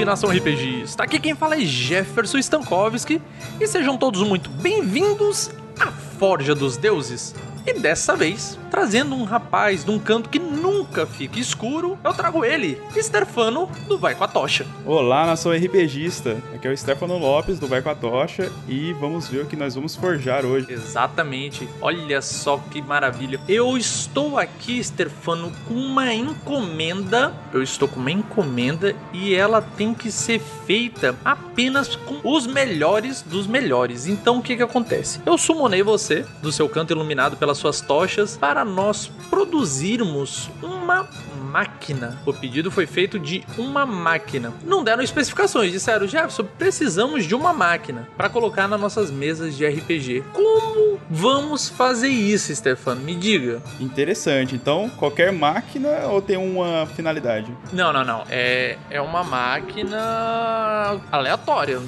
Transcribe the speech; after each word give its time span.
Salve 0.00 0.04
nação 0.04 0.30
RPGista! 0.30 1.02
Aqui 1.02 1.18
quem 1.18 1.34
fala 1.34 1.56
é 1.56 1.60
Jefferson 1.60 2.38
Stankowski 2.38 3.20
e 3.60 3.66
sejam 3.66 3.98
todos 3.98 4.22
muito 4.22 4.48
bem-vindos 4.48 5.50
à 5.78 5.88
Forja 5.90 6.54
dos 6.54 6.78
Deuses. 6.78 7.34
E 7.66 7.74
dessa 7.74 8.16
vez, 8.16 8.58
trazendo 8.70 9.14
um 9.14 9.24
rapaz 9.24 9.84
de 9.84 9.90
um 9.90 9.98
canto 9.98 10.30
que 10.30 10.38
nunca 10.60 11.06
fica 11.06 11.38
escuro, 11.40 11.98
eu 12.04 12.12
trago 12.12 12.44
ele, 12.44 12.80
Stefano 13.00 13.68
do 13.88 13.98
Vai 13.98 14.14
com 14.14 14.24
a 14.24 14.28
Tocha. 14.28 14.66
Olá, 14.84 15.26
nação 15.26 15.52
RPGista. 15.52 16.36
Aqui 16.54 16.68
é 16.68 16.70
o 16.70 16.76
Stefano 16.76 17.16
Lopes 17.16 17.58
do 17.58 17.66
Vai 17.66 17.80
com 17.80 17.88
a 17.88 17.94
Tocha 17.94 18.52
e 18.68 18.92
vamos 18.94 19.26
ver 19.26 19.44
o 19.44 19.46
que 19.46 19.56
nós 19.56 19.74
vamos 19.74 19.96
forjar 19.96 20.44
hoje. 20.44 20.66
Exatamente. 20.70 21.68
Olha 21.80 22.20
só 22.20 22.58
que 22.70 22.82
maravilha. 22.82 23.40
Eu 23.48 23.76
estou 23.76 24.38
aqui, 24.38 24.82
Stefano, 24.84 25.50
com 25.66 25.74
uma 25.74 26.12
encomenda. 26.12 27.34
Eu 27.52 27.62
estou 27.62 27.88
com 27.88 27.98
uma 27.98 28.10
encomenda 28.10 28.94
e 29.12 29.34
ela 29.34 29.62
tem 29.62 29.94
que 29.94 30.12
ser 30.12 30.40
feita 30.66 31.16
apenas 31.24 31.96
com 31.96 32.20
os 32.22 32.46
melhores 32.46 33.22
dos 33.22 33.46
melhores. 33.46 34.06
Então 34.06 34.38
o 34.38 34.42
que 34.42 34.56
que 34.56 34.62
acontece? 34.62 35.20
Eu 35.24 35.38
sumonei 35.38 35.82
você 35.82 36.26
do 36.42 36.52
seu 36.52 36.68
canto 36.68 36.92
iluminado 36.92 37.36
pelas 37.36 37.56
suas 37.56 37.80
tochas 37.80 38.36
para 38.36 38.64
nós 38.64 39.10
produzirmos 39.30 40.49
uma 40.62 41.08
máquina. 41.50 42.18
O 42.24 42.32
pedido 42.32 42.70
foi 42.70 42.86
feito 42.86 43.18
de 43.18 43.44
uma 43.58 43.84
máquina. 43.84 44.52
Não 44.64 44.84
deram 44.84 45.02
especificações, 45.02 45.72
disseram, 45.72 46.06
Jefferson, 46.06 46.44
precisamos 46.58 47.24
de 47.24 47.34
uma 47.34 47.52
máquina 47.52 48.08
para 48.16 48.28
colocar 48.28 48.68
nas 48.68 48.80
nossas 48.80 49.10
mesas 49.10 49.56
de 49.56 49.66
RPG. 49.66 50.24
Como 50.32 50.98
vamos 51.08 51.68
fazer 51.68 52.08
isso, 52.08 52.54
Stefano? 52.54 53.00
Me 53.00 53.14
diga. 53.14 53.62
Interessante. 53.80 54.54
Então, 54.54 54.90
qualquer 54.96 55.32
máquina 55.32 55.88
ou 56.08 56.22
tem 56.22 56.36
uma 56.36 56.86
finalidade? 56.86 57.52
Não, 57.72 57.92
não, 57.92 58.04
não. 58.04 58.24
É, 58.28 58.76
é 58.90 59.00
uma 59.00 59.24
máquina 59.24 61.00
aleatória. 61.10 61.78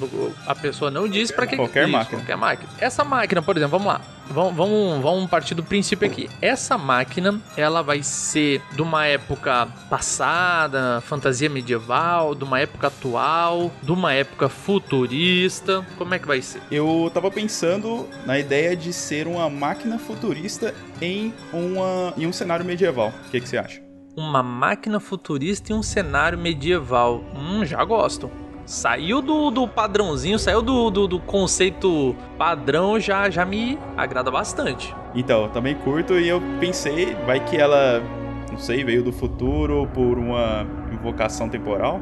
A 0.47 0.55
pessoa 0.55 0.91
não 0.91 1.09
diz 1.09 1.31
para 1.31 1.47
que 1.47 1.57
Qualquer 1.57 1.85
isso, 1.85 1.93
máquina. 1.93 2.21
Qualquer 2.21 2.37
máquina. 2.37 2.71
Essa 2.79 3.05
máquina, 3.05 3.43
por 3.43 3.57
exemplo, 3.57 3.79
vamos 3.79 3.93
lá. 3.93 4.01
Vamos, 4.33 4.55
vamos, 4.55 5.03
vamos 5.03 5.31
partir 5.31 5.55
do 5.55 5.63
princípio 5.63 6.09
aqui. 6.09 6.29
Essa 6.41 6.79
máquina, 6.79 7.39
ela 7.55 7.83
vai 7.83 8.03
ser 8.03 8.63
de 8.73 8.81
uma 8.81 9.07
época 9.07 9.69
passada, 9.91 11.03
fantasia 11.03 11.51
medieval, 11.51 12.35
de 12.35 12.43
uma 12.43 12.59
época 12.59 12.87
atual, 12.87 13.71
de 13.83 13.93
uma 13.93 14.15
época 14.15 14.49
futurista. 14.49 15.87
Como 15.99 16.15
é 16.15 16.19
que 16.19 16.27
vai 16.27 16.41
ser? 16.41 16.63
Eu 16.71 17.11
tava 17.13 17.31
pensando 17.31 18.09
na 18.25 18.39
ideia 18.39 18.75
de 18.75 18.91
ser 18.91 19.27
uma 19.27 19.51
máquina 19.51 19.99
futurista 19.99 20.75
em, 21.01 21.35
uma, 21.53 22.15
em 22.17 22.27
um 22.27 22.33
cenário 22.33 22.65
medieval. 22.65 23.13
O 23.27 23.31
que, 23.31 23.39
que 23.39 23.49
você 23.49 23.59
acha? 23.59 23.83
Uma 24.17 24.43
máquina 24.43 24.99
futurista 24.99 25.73
em 25.73 25.77
um 25.77 25.83
cenário 25.83 26.39
medieval. 26.39 27.23
Hum, 27.35 27.67
já 27.67 27.85
gosto. 27.85 28.31
Saiu 28.65 29.21
do, 29.21 29.51
do 29.51 29.67
padrãozinho, 29.67 30.39
saiu 30.39 30.63
do, 30.63 30.91
do, 30.91 31.09
do 31.09 31.19
conceito 31.19 32.15
padrão, 32.39 32.99
já, 32.99 33.29
já 33.29 33.45
me 33.45 33.79
agrada 33.97 34.31
bastante. 34.31 34.95
Então, 35.15 35.43
eu 35.43 35.49
também 35.49 35.75
curto 35.75 36.15
e 36.15 36.29
eu 36.29 36.41
pensei, 36.61 37.15
vai 37.27 37.41
que 37.45 37.57
ela, 37.57 38.03
não 38.51 38.59
sei, 38.59 38.85
veio 38.85 39.03
do 39.03 39.13
futuro 39.13 39.89
por 39.93 40.19
uma 40.19 40.67
invocação 40.93 41.49
temporal? 41.49 42.01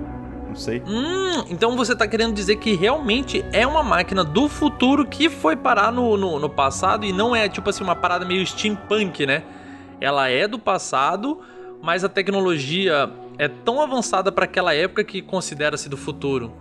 Não 0.51 0.57
sei. 0.57 0.83
Hum, 0.85 1.45
então 1.49 1.77
você 1.77 1.95
tá 1.95 2.07
querendo 2.09 2.35
dizer 2.35 2.57
que 2.57 2.75
realmente 2.75 3.45
é 3.53 3.65
uma 3.67 3.85
máquina 3.85 4.25
do 4.25 4.49
futuro 4.49 5.07
que 5.07 5.31
foi 5.31 5.55
parar 5.55 5.93
no, 5.93 6.17
no, 6.17 6.41
no 6.41 6.51
passado 6.51 7.07
e 7.07 7.13
não 7.13 7.35
é 7.35 7.49
tipo 7.49 7.71
assim 7.71 7.85
uma 7.85 7.95
parada 7.95 8.25
meio 8.25 8.45
steampunk, 8.45 9.25
né? 9.25 9.45
Ela 10.01 10.29
é 10.29 10.49
do 10.49 10.59
passado, 10.59 11.41
mas 11.81 12.03
a 12.03 12.09
tecnologia 12.09 13.09
é 13.41 13.49
tão 13.49 13.81
avançada 13.81 14.31
para 14.31 14.45
aquela 14.45 14.75
época 14.75 15.03
que 15.03 15.23
considera-se 15.23 15.89
do 15.89 15.97
futuro. 15.97 16.53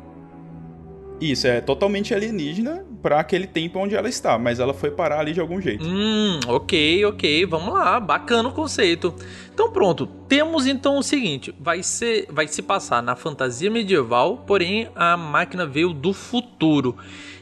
Isso, 1.19 1.45
é 1.45 1.59
totalmente 1.59 2.13
alienígena 2.13 2.85
para 3.01 3.19
aquele 3.19 3.45
tempo 3.45 3.79
onde 3.79 3.95
ela 3.95 4.07
está, 4.07 4.40
mas 4.40 4.62
ela 4.62 4.73
foi 4.73 4.89
parar 4.89 5.19
ali 5.19 5.34
de 5.34 5.41
algum 5.41 5.59
jeito. 5.59 5.84
Hum, 5.85 6.39
ok, 6.47 7.03
ok, 7.03 7.45
vamos 7.45 7.73
lá, 7.73 8.00
bacana 8.00 8.47
o 8.47 8.53
conceito. 8.53 9.13
Então 9.53 9.69
pronto, 9.73 10.07
temos 10.07 10.66
então 10.66 10.97
o 10.97 11.03
seguinte, 11.03 11.53
vai 11.59 11.84
ser, 11.84 12.28
vai 12.29 12.47
se 12.47 12.62
passar 12.62 13.03
na 13.03 13.13
fantasia 13.13 13.69
medieval, 13.69 14.38
porém 14.47 14.88
a 14.95 15.18
máquina 15.18 15.66
veio 15.66 15.91
do 15.91 16.13
futuro. 16.13 16.95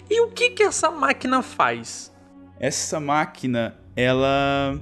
E 0.10 0.20
o 0.20 0.30
que 0.30 0.50
que 0.50 0.64
essa 0.64 0.90
máquina 0.90 1.44
faz? 1.44 2.12
Essa 2.60 3.00
máquina, 3.00 3.78
ela. 3.96 4.82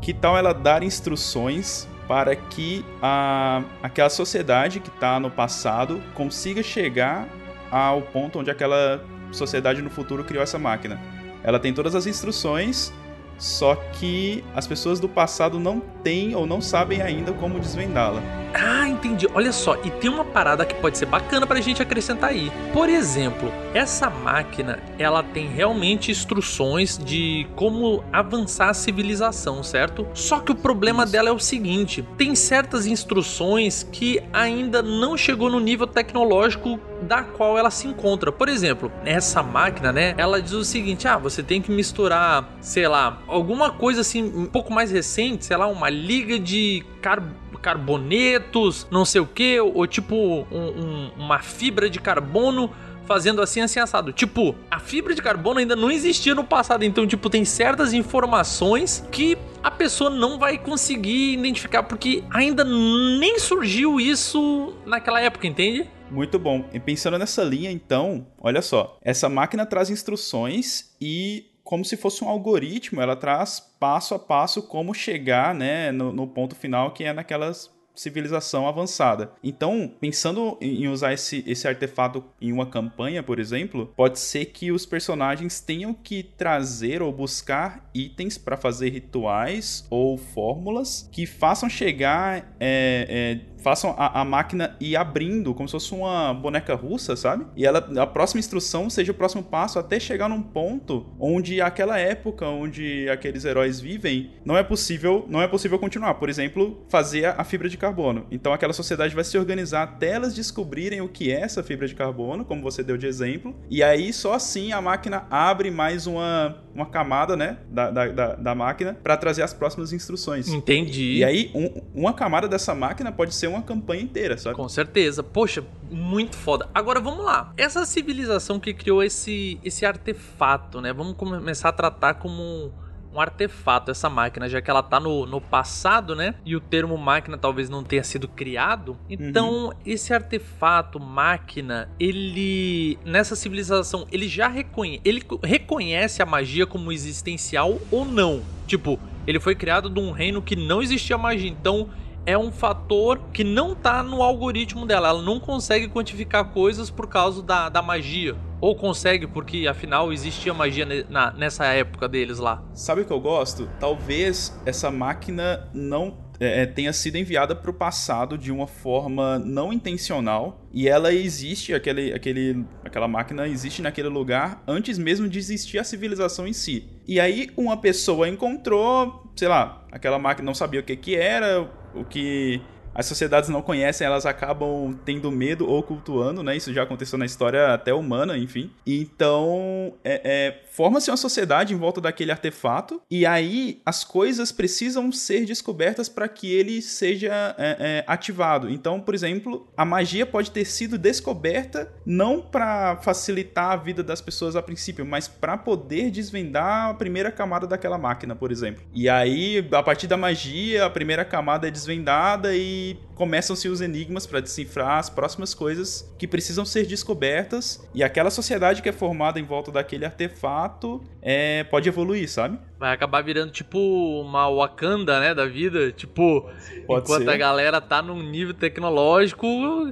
Que 0.00 0.12
tal 0.12 0.36
ela 0.36 0.52
dar 0.52 0.82
instruções 0.82 1.86
para 2.12 2.36
que 2.36 2.84
a, 3.00 3.62
aquela 3.82 4.10
sociedade 4.10 4.80
que 4.80 4.90
está 4.90 5.18
no 5.18 5.30
passado 5.30 6.02
consiga 6.12 6.62
chegar 6.62 7.26
ao 7.70 8.02
ponto 8.02 8.38
onde 8.38 8.50
aquela 8.50 9.02
sociedade 9.30 9.80
no 9.80 9.88
futuro 9.88 10.22
criou 10.22 10.42
essa 10.42 10.58
máquina? 10.58 11.00
Ela 11.42 11.58
tem 11.58 11.72
todas 11.72 11.94
as 11.94 12.06
instruções, 12.06 12.92
só 13.38 13.76
que 13.76 14.44
as 14.54 14.66
pessoas 14.66 15.00
do 15.00 15.08
passado 15.08 15.58
não 15.58 15.80
têm 15.80 16.36
ou 16.36 16.44
não 16.44 16.60
sabem 16.60 17.00
ainda 17.00 17.32
como 17.32 17.58
desvendá-la. 17.58 18.20
Ah, 18.54 18.88
entendi. 18.88 19.26
Olha 19.34 19.52
só, 19.52 19.76
e 19.82 19.90
tem 19.90 20.10
uma 20.10 20.24
parada 20.24 20.64
que 20.64 20.74
pode 20.74 20.98
ser 20.98 21.06
bacana 21.06 21.46
pra 21.46 21.60
gente 21.60 21.82
acrescentar 21.82 22.30
aí. 22.30 22.52
Por 22.72 22.88
exemplo, 22.88 23.50
essa 23.74 24.10
máquina, 24.10 24.78
ela 24.98 25.22
tem 25.22 25.48
realmente 25.48 26.10
instruções 26.10 26.98
de 26.98 27.46
como 27.56 28.04
avançar 28.12 28.68
a 28.68 28.74
civilização, 28.74 29.62
certo? 29.62 30.06
Só 30.14 30.40
que 30.40 30.52
o 30.52 30.54
problema 30.54 31.06
dela 31.06 31.28
é 31.28 31.32
o 31.32 31.38
seguinte: 31.38 32.04
tem 32.16 32.34
certas 32.34 32.86
instruções 32.86 33.86
que 33.90 34.22
ainda 34.32 34.82
não 34.82 35.16
chegou 35.16 35.50
no 35.50 35.60
nível 35.60 35.86
tecnológico 35.86 36.78
da 37.02 37.22
qual 37.22 37.58
ela 37.58 37.70
se 37.70 37.88
encontra. 37.88 38.30
Por 38.30 38.48
exemplo, 38.48 38.92
essa 39.04 39.42
máquina, 39.42 39.92
né? 39.92 40.14
Ela 40.16 40.40
diz 40.40 40.52
o 40.52 40.64
seguinte: 40.64 41.08
ah, 41.08 41.16
você 41.16 41.42
tem 41.42 41.60
que 41.60 41.70
misturar, 41.70 42.48
sei 42.60 42.86
lá, 42.86 43.22
alguma 43.26 43.70
coisa 43.70 44.02
assim 44.02 44.22
um 44.22 44.46
pouco 44.46 44.72
mais 44.72 44.90
recente, 44.90 45.46
sei 45.46 45.56
lá, 45.56 45.66
uma 45.66 45.88
liga 45.88 46.38
de 46.38 46.84
car 47.00 47.22
carbonetos, 47.62 48.86
não 48.90 49.04
sei 49.04 49.20
o 49.20 49.26
que, 49.26 49.58
ou, 49.60 49.86
tipo 49.86 50.14
um- 50.14 50.46
um- 50.52 51.10
uma 51.16 51.38
fibra 51.38 51.88
de 51.88 51.98
carbono 52.00 52.70
fazendo 53.06 53.42
assim, 53.42 53.60
assim, 53.60 53.80
assado. 53.80 54.12
Tipo, 54.12 54.54
a 54.70 54.78
fibra 54.78 55.14
de 55.14 55.20
carbono 55.20 55.58
ainda 55.58 55.74
não 55.74 55.90
existia 55.90 56.34
no 56.34 56.44
passado, 56.44 56.84
então, 56.84 57.06
tipo, 57.06 57.28
tem 57.28 57.44
certas 57.44 57.92
informações 57.92 59.06
que 59.10 59.36
a 59.62 59.70
pessoa 59.70 60.08
não 60.08 60.38
vai 60.38 60.56
conseguir 60.56 61.34
identificar, 61.34 61.82
porque 61.82 62.22
ainda 62.30 62.64
nem 62.64 63.38
surgiu 63.38 64.00
isso 64.00 64.72
naquela 64.86 65.20
época, 65.20 65.46
entende? 65.46 65.88
Muito 66.10 66.38
bom. 66.38 66.64
E 66.72 66.78
pensando 66.78 67.18
nessa 67.18 67.42
linha, 67.42 67.70
então, 67.70 68.26
olha 68.38 68.62
só. 68.62 68.98
Essa 69.02 69.28
máquina 69.28 69.64
traz 69.66 69.90
instruções 69.90 70.94
e, 71.00 71.46
como 71.72 71.86
se 71.86 71.96
fosse 71.96 72.22
um 72.22 72.28
algoritmo, 72.28 73.00
ela 73.00 73.16
traz 73.16 73.58
passo 73.80 74.14
a 74.14 74.18
passo 74.18 74.62
como 74.62 74.92
chegar 74.92 75.54
né, 75.54 75.90
no, 75.90 76.12
no 76.12 76.26
ponto 76.26 76.54
final, 76.54 76.90
que 76.90 77.02
é 77.02 77.14
naquelas 77.14 77.70
civilização 77.94 78.66
avançada. 78.66 79.32
Então, 79.42 79.90
pensando 80.00 80.58
em 80.60 80.88
usar 80.88 81.12
esse, 81.12 81.42
esse 81.46 81.66
artefato 81.66 82.24
em 82.40 82.52
uma 82.52 82.66
campanha, 82.66 83.22
por 83.22 83.38
exemplo, 83.38 83.92
pode 83.96 84.18
ser 84.18 84.46
que 84.46 84.72
os 84.72 84.86
personagens 84.86 85.60
tenham 85.60 85.94
que 85.94 86.22
trazer 86.22 87.02
ou 87.02 87.12
buscar 87.12 87.88
itens 87.94 88.38
para 88.38 88.56
fazer 88.56 88.90
rituais 88.90 89.86
ou 89.90 90.16
fórmulas 90.16 91.08
que 91.10 91.26
façam 91.26 91.68
chegar 91.68 92.54
é, 92.60 93.40
é, 93.40 93.40
façam 93.62 93.94
a, 93.96 94.20
a, 94.20 94.24
máquina 94.24 94.76
ir 94.80 94.96
abrindo, 94.96 95.54
como 95.54 95.68
se 95.68 95.72
fosse 95.72 95.94
uma 95.94 96.34
boneca 96.34 96.74
russa, 96.74 97.16
sabe? 97.16 97.46
E 97.56 97.64
ela, 97.64 97.78
a 98.00 98.06
próxima 98.06 98.40
instrução 98.40 98.90
seja 98.90 99.12
o 99.12 99.14
próximo 99.14 99.42
passo 99.42 99.78
até 99.78 99.98
chegar 99.98 100.28
num 100.28 100.42
ponto 100.42 101.06
onde 101.18 101.60
aquela 101.60 101.98
época 101.98 102.46
onde 102.46 103.08
aqueles 103.08 103.44
heróis 103.44 103.80
vivem 103.80 104.30
não 104.44 104.56
é 104.56 104.62
possível, 104.62 105.24
não 105.28 105.40
é 105.40 105.46
possível 105.46 105.78
continuar. 105.78 106.14
Por 106.14 106.28
exemplo, 106.28 106.84
fazer 106.88 107.26
a, 107.26 107.34
a 107.38 107.44
fibra 107.44 107.68
de 107.68 107.78
carbono. 107.78 108.26
Então 108.30 108.52
aquela 108.52 108.72
sociedade 108.72 109.14
vai 109.14 109.24
se 109.24 109.38
organizar 109.38 109.82
até 109.82 110.10
elas 110.12 110.34
descobrirem 110.34 111.00
o 111.00 111.08
que 111.08 111.30
é 111.30 111.40
essa 111.40 111.62
fibra 111.62 111.86
de 111.86 111.94
carbono, 111.94 112.44
como 112.44 112.62
você 112.62 112.82
deu 112.82 112.96
de 112.96 113.06
exemplo. 113.06 113.54
E 113.70 113.82
aí 113.82 114.12
só 114.12 114.34
assim 114.34 114.72
a 114.72 114.80
máquina 114.80 115.26
abre 115.30 115.70
mais 115.70 116.06
uma, 116.06 116.62
uma 116.74 116.86
camada, 116.86 117.36
né, 117.36 117.58
da, 117.70 117.90
da, 117.90 118.08
da, 118.08 118.34
da 118.34 118.54
máquina 118.54 118.96
para 119.02 119.16
trazer 119.16 119.42
as 119.42 119.54
próximas 119.54 119.92
instruções. 119.92 120.48
Entendi. 120.48 121.18
E 121.18 121.24
aí 121.24 121.50
um, 121.54 121.82
uma 121.94 122.12
camada 122.12 122.48
dessa 122.48 122.74
máquina 122.74 123.12
pode 123.12 123.34
ser 123.34 123.51
uma 123.52 123.62
campanha 123.62 124.02
inteira, 124.02 124.36
sabe? 124.36 124.56
Com 124.56 124.68
certeza. 124.68 125.22
Poxa, 125.22 125.64
muito 125.90 126.36
foda. 126.36 126.68
Agora 126.74 127.00
vamos 127.00 127.24
lá. 127.24 127.52
Essa 127.56 127.84
civilização 127.84 128.58
que 128.58 128.72
criou 128.72 129.02
esse, 129.02 129.58
esse 129.64 129.84
artefato, 129.84 130.80
né? 130.80 130.92
Vamos 130.92 131.16
começar 131.16 131.68
a 131.68 131.72
tratar 131.72 132.14
como 132.14 132.72
um 133.14 133.20
artefato 133.20 133.90
essa 133.90 134.08
máquina, 134.08 134.48
já 134.48 134.60
que 134.62 134.70
ela 134.70 134.82
tá 134.82 134.98
no, 134.98 135.26
no 135.26 135.40
passado, 135.40 136.16
né? 136.16 136.34
E 136.44 136.56
o 136.56 136.60
termo 136.60 136.96
máquina 136.96 137.36
talvez 137.36 137.68
não 137.68 137.84
tenha 137.84 138.02
sido 138.02 138.26
criado. 138.26 138.96
Então, 139.08 139.66
uhum. 139.66 139.72
esse 139.84 140.14
artefato, 140.14 140.98
máquina, 140.98 141.90
ele. 142.00 142.98
Nessa 143.04 143.36
civilização, 143.36 144.06
ele 144.10 144.28
já 144.28 144.48
reconhece. 144.48 145.02
Ele 145.04 145.22
reconhece 145.42 146.22
a 146.22 146.26
magia 146.26 146.66
como 146.66 146.90
existencial 146.90 147.78
ou 147.90 148.04
não? 148.04 148.42
Tipo, 148.66 148.98
ele 149.26 149.38
foi 149.38 149.54
criado 149.54 149.90
de 149.90 150.00
um 150.00 150.10
reino 150.10 150.40
que 150.40 150.56
não 150.56 150.82
existia 150.82 151.18
magia. 151.18 151.50
Então, 151.50 151.90
é 152.24 152.36
um 152.38 152.52
fator 152.52 153.18
que 153.32 153.42
não 153.44 153.74
tá 153.74 154.02
no 154.02 154.22
algoritmo 154.22 154.86
dela. 154.86 155.08
Ela 155.08 155.22
não 155.22 155.40
consegue 155.40 155.88
quantificar 155.88 156.46
coisas 156.46 156.90
por 156.90 157.08
causa 157.08 157.42
da, 157.42 157.68
da 157.68 157.82
magia. 157.82 158.36
Ou 158.60 158.76
consegue, 158.76 159.26
porque 159.26 159.66
afinal 159.66 160.12
existia 160.12 160.54
magia 160.54 160.86
na, 161.08 161.32
nessa 161.32 161.64
época 161.66 162.08
deles 162.08 162.38
lá. 162.38 162.62
Sabe 162.72 163.00
o 163.00 163.04
que 163.04 163.12
eu 163.12 163.20
gosto? 163.20 163.68
Talvez 163.80 164.56
essa 164.64 164.90
máquina 164.90 165.68
não 165.74 166.21
é, 166.42 166.62
é 166.62 166.66
tenha 166.66 166.92
sido 166.92 167.16
enviada 167.16 167.54
para 167.54 167.70
o 167.70 167.74
passado 167.74 168.36
de 168.36 168.50
uma 168.50 168.66
forma 168.66 169.38
não 169.38 169.72
intencional 169.72 170.66
e 170.72 170.88
ela 170.88 171.12
existe, 171.12 171.72
aquele, 171.72 172.12
aquele, 172.12 172.64
aquela 172.84 173.06
máquina 173.06 173.46
existe 173.46 173.80
naquele 173.80 174.08
lugar 174.08 174.62
antes 174.66 174.98
mesmo 174.98 175.28
de 175.28 175.38
existir 175.38 175.78
a 175.78 175.84
civilização 175.84 176.46
em 176.46 176.52
si. 176.52 176.88
E 177.06 177.20
aí 177.20 177.50
uma 177.56 177.76
pessoa 177.76 178.28
encontrou, 178.28 179.32
sei 179.36 179.48
lá, 179.48 179.86
aquela 179.92 180.18
máquina 180.18 180.46
não 180.46 180.54
sabia 180.54 180.80
o 180.80 180.82
que, 180.82 180.96
que 180.96 181.14
era, 181.14 181.68
o 181.94 182.04
que 182.04 182.60
as 182.94 183.06
sociedades 183.06 183.48
não 183.48 183.62
conhecem, 183.62 184.06
elas 184.06 184.26
acabam 184.26 184.98
tendo 185.04 185.30
medo 185.30 185.68
ou 185.68 185.82
cultuando, 185.82 186.42
né? 186.42 186.56
Isso 186.56 186.72
já 186.72 186.82
aconteceu 186.82 187.18
na 187.18 187.24
história 187.24 187.72
até 187.72 187.92
humana, 187.92 188.36
enfim. 188.36 188.70
Então, 188.86 189.94
é, 190.04 190.20
é, 190.24 190.62
forma-se 190.70 191.10
uma 191.10 191.16
sociedade 191.16 191.74
em 191.74 191.76
volta 191.76 192.00
daquele 192.00 192.30
artefato, 192.30 193.00
e 193.10 193.24
aí 193.24 193.80
as 193.84 194.04
coisas 194.04 194.52
precisam 194.52 195.10
ser 195.10 195.44
descobertas 195.44 196.08
para 196.08 196.28
que 196.28 196.52
ele 196.52 196.82
seja 196.82 197.54
é, 197.58 197.76
é, 197.78 198.04
ativado. 198.06 198.68
Então, 198.68 199.00
por 199.00 199.14
exemplo, 199.14 199.66
a 199.76 199.84
magia 199.84 200.26
pode 200.26 200.50
ter 200.50 200.64
sido 200.64 200.98
descoberta 200.98 201.92
não 202.04 202.40
para 202.40 202.96
facilitar 202.96 203.72
a 203.72 203.76
vida 203.76 204.02
das 204.02 204.20
pessoas 204.20 204.56
a 204.56 204.62
princípio, 204.62 205.04
mas 205.04 205.28
para 205.28 205.56
poder 205.56 206.10
desvendar 206.10 206.90
a 206.90 206.94
primeira 206.94 207.30
camada 207.30 207.66
daquela 207.66 207.96
máquina, 207.96 208.34
por 208.34 208.52
exemplo. 208.52 208.82
E 208.92 209.08
aí, 209.08 209.66
a 209.72 209.82
partir 209.82 210.06
da 210.06 210.16
magia, 210.16 210.84
a 210.84 210.90
primeira 210.90 211.24
camada 211.24 211.68
é 211.68 211.70
desvendada 211.70 212.54
e 212.54 212.81
beep. 212.82 213.11
Começam-se 213.22 213.68
os 213.68 213.80
enigmas 213.80 214.26
para 214.26 214.40
decifrar 214.40 214.98
as 214.98 215.08
próximas 215.08 215.54
coisas 215.54 216.12
que 216.18 216.26
precisam 216.26 216.64
ser 216.64 216.84
descobertas 216.86 217.80
e 217.94 218.02
aquela 218.02 218.32
sociedade 218.32 218.82
que 218.82 218.88
é 218.88 218.92
formada 218.92 219.38
em 219.38 219.44
volta 219.44 219.70
daquele 219.70 220.04
artefato 220.04 221.00
é, 221.22 221.62
pode 221.62 221.88
evoluir, 221.88 222.28
sabe? 222.28 222.58
Vai 222.80 222.92
acabar 222.92 223.22
virando 223.22 223.52
tipo 223.52 223.78
uma 224.20 224.50
Wakanda, 224.50 225.20
né, 225.20 225.32
da 225.32 225.46
vida, 225.46 225.92
tipo, 225.92 226.50
pode 226.84 227.04
enquanto 227.04 227.22
ser. 227.22 227.30
a 227.30 227.36
galera 227.36 227.80
tá 227.80 228.02
num 228.02 228.20
nível 228.20 228.52
tecnológico, 228.52 229.46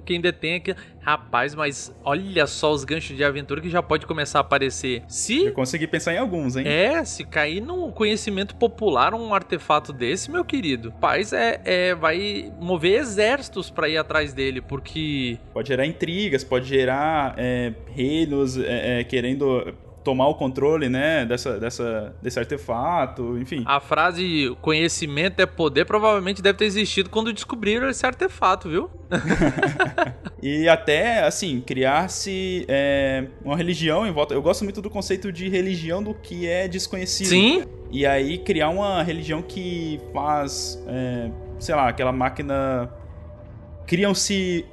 quem 0.05 0.21
detém 0.21 0.57
aqui, 0.57 0.75
rapaz, 1.01 1.55
mas 1.55 1.95
olha 2.05 2.49
só 2.49 2.73
os 2.73 2.83
ganchos 2.83 3.17
de 3.17 3.23
aventura 3.23 3.61
que 3.61 3.71
já 3.71 3.81
pode 3.81 4.07
começar 4.07 4.41
a 4.41 4.43
aparecer. 4.43 5.05
Se 5.07 5.47
Eu 5.47 5.53
consegui 5.53 5.87
pensar 5.87 6.15
em 6.15 6.19
alguns, 6.19 6.57
hein? 6.57 6.67
É, 6.67 7.05
se 7.05 7.25
cair 7.25 7.61
no 7.61 7.93
conhecimento 7.93 8.57
popular 8.57 9.15
um 9.15 9.33
artefato 9.33 9.93
desse, 9.93 10.29
meu 10.29 10.45
querido, 10.45 10.93
paz 11.01 11.33
é, 11.33 11.61
é 11.65 11.95
vai 11.95 12.53
mover 12.59 12.99
exércitos 13.21 13.71
para 13.71 13.89
ir 13.89 13.99
atrás 13.99 14.33
dele, 14.33 14.61
porque 14.61 15.39
pode 15.53 15.69
gerar 15.69 15.87
intrigas, 15.87 16.43
pode 16.43 16.67
gerar 16.67 17.35
é, 17.37 17.75
reinos 17.95 18.57
é, 18.59 19.01
é 19.01 19.05
querendo 19.05 19.75
tomar 20.03 20.29
o 20.29 20.35
controle, 20.35 20.89
né, 20.89 21.27
dessa, 21.27 21.59
dessa, 21.61 22.15
desse 22.23 22.39
artefato, 22.39 23.39
enfim. 23.39 23.63
A 23.67 23.81
frase 23.81 24.57
conhecimento 24.61 25.41
é 25.41 25.47
poder 25.47 25.85
provavelmente 25.85 26.41
deve 26.41 26.59
ter 26.59 26.65
existido 26.65 27.11
quando 27.11 27.33
descobriram 27.33 27.89
esse 27.89 28.05
artefato, 28.07 28.69
viu? 28.69 28.91
e 30.43 30.69
até, 30.69 31.23
assim, 31.23 31.61
criar-se 31.61 32.65
é, 32.69 33.27
uma 33.45 33.57
religião 33.57 34.07
em 34.07 34.13
volta. 34.13 34.33
Eu 34.33 34.43
gosto 34.43 34.65
muito 34.65 34.81
do 34.81 34.89
conceito 34.89 35.31
de 35.31 35.49
religião 35.49 36.03
do 36.03 36.15
que 36.15 36.49
é 36.49 36.67
desconhecido. 36.67 37.29
Sim. 37.29 37.65
E 37.91 38.07
aí 38.07 38.39
criar 38.39 38.71
uma 38.71 39.03
religião 39.03 39.43
que 39.43 40.01
faz, 40.13 40.83
é, 40.87 41.31
sei 41.59 41.75
lá, 41.75 41.89
aquela 41.89 42.13
máquina. 42.13 42.91
Criam-se 43.91 44.65